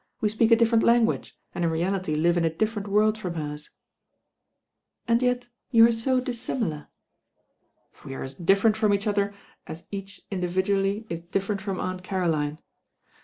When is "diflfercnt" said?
11.29-11.61